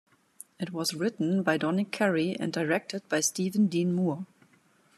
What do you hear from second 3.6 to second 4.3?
Dean Moore.